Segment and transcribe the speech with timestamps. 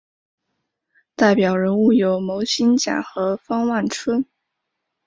[1.15, 4.25] 代表人物有牟兴甲和方万春。